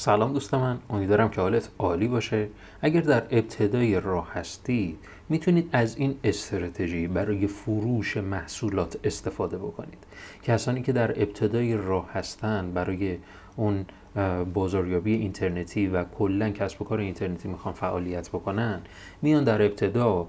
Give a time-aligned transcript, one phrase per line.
[0.00, 2.48] سلام دوست من امیدوارم که حالت عالی باشه.
[2.82, 9.98] اگر در ابتدای راه هستید می‌تونید از این استراتژی برای فروش محصولات استفاده بکنید.
[10.42, 13.18] کسانی که در ابتدای راه هستن برای
[13.56, 13.86] اون
[14.54, 18.80] بازاریابی اینترنتی و کلا کسب و کار اینترنتی می‌خوان فعالیت بکنن
[19.22, 20.28] میان در ابتدا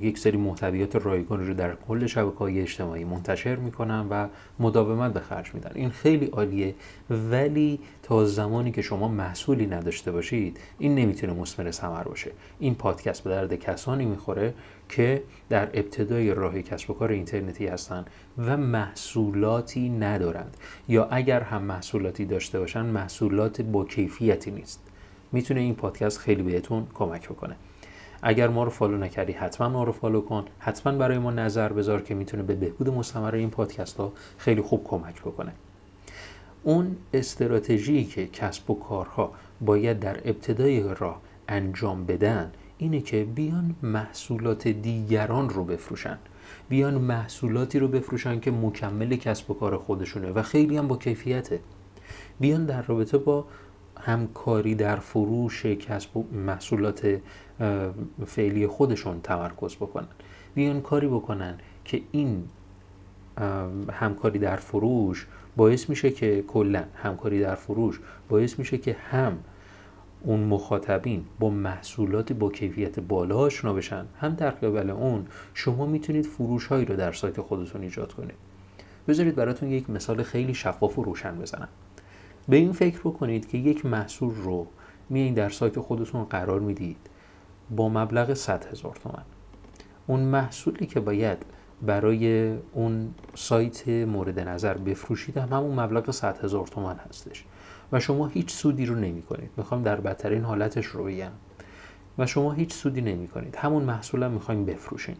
[0.00, 5.20] یک سری محتویات رایگان رو در کل شبکه های اجتماعی منتشر می‌کنن و مداومت به
[5.20, 5.70] خرج میدن.
[5.74, 6.74] این خیلی عالیه
[7.10, 12.30] ولی تا زمانی که شما محصولی نداشته باشید این نمی‌تونه مثمر ثمر باشه.
[12.58, 14.54] این پادکست به درد کسانی می‌خوره
[14.88, 18.04] که در ابتدای راه کسب و کار اینترنتی هستن
[18.38, 20.56] و محصولاتی ندارند.
[20.88, 24.80] یا اگر هم محصولاتی داشته باشن محصولات با کیفیتی نیست.
[25.32, 27.56] می‌تونه این پادکست خیلی بهتون کمک بکنه.
[28.22, 30.44] اگر ما رو follow نکردی حتما ما رو follow کن.
[30.58, 34.84] حتما برای ما نظر بذار که می‌تونه به بهبود مستمر این پادکست ها خیلی خوب
[34.84, 35.52] کمک بکنه.
[36.62, 43.74] اون استراتژی که کسب و کارها باید در ابتدای راه انجام بدن اینه که بیان
[43.82, 46.18] محصولات دیگران رو بفروشن.
[46.68, 51.60] بیان محصولاتی رو بفروشن که مکمل کسب و کار خودشونه و خیلی هم با کیفیته.
[52.40, 53.44] بیان در رابطه با
[54.00, 57.20] همکاری در فروش کسب و محصولات
[58.26, 60.08] فعلی خودشون تمرکز بکنن.
[60.54, 62.44] بیان کاری بکنن که این
[63.92, 65.26] همکاری در فروش
[65.56, 69.38] باعث میشه که کلا همکاری در فروش باعث میشه که هم
[70.24, 76.26] اون مخاطبین با محصولات با کیفیت بالا آشنا بشن هم در قبل اون شما می‌تونید
[76.26, 78.34] فروش هایی رو در سایت خودتون ایجاد کنید.
[79.08, 81.68] بذارید براتون یک مثال خیلی شفاف و روشن بزنم.
[82.48, 84.66] به این فکر بکنید که یک محصول رو
[85.10, 86.96] میایین در سایت خودتون قرار می‌دید
[87.70, 89.24] با مبلغ 100 هزار تومن.
[90.06, 91.38] اون محصولی که باید
[91.82, 97.44] برای اون سایت مورد نظر بفروشید هم همون مبلغ 100 هزار تومن هستش.
[97.92, 101.32] و شما هیچ سودی رو نمی کنید می‌خوام در بدترین حالتش رو بگم.
[102.18, 105.16] و شما هیچ سودی نمی کنید همون محصول هم می‌خوایم بفروشین.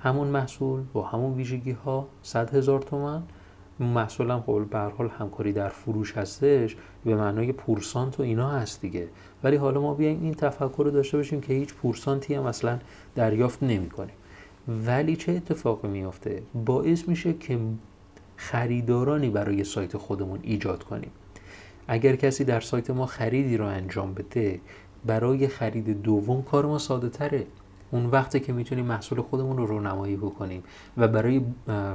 [0.00, 3.22] همون محصول با همون ویژگی ها 100 هزار تومن.
[3.80, 8.80] محصول هم خب به حال همکاری در فروش هستش به معنای پورسانت و اینا هست
[8.80, 9.08] دیگه.
[9.44, 12.78] ولی حالا ما بیایم این تفکر رو داشته باشیم که هیچ پورسانتی هم اصلا
[13.14, 14.14] دریافت نمی کنیم
[14.68, 17.58] ولی چه اتفاقی میافته؟ باعث میشه که
[18.36, 21.10] خریدارانی برای سایت خودمون ایجاد کنیم.
[21.88, 24.60] اگر کسی در سایت ما خریدی رو انجام بده
[25.06, 27.46] برای خرید دوم کار ما ساده تره
[27.94, 30.62] اون وقتی که می‌تونیم محصول خودمون رو رونمایی بکنیم
[30.96, 31.42] و برای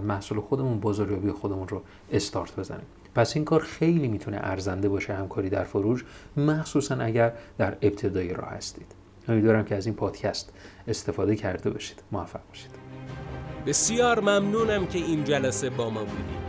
[0.08, 2.86] محصول خودمون بازاریابی خودمون رو استارت بزنیم.
[3.16, 6.06] پس این کار خیلی می‌تونه ارزنده باشه همکاری در فروش
[6.38, 8.96] مخصوصا اگر در ابتدای راه هستید.
[9.28, 10.54] امیدوارم که از این پادکست
[10.88, 12.04] استفاده کرده باشید.
[12.12, 12.72] موفق باشید.
[13.68, 16.49] بسیار ممنونم که این جلسه با ما بودید.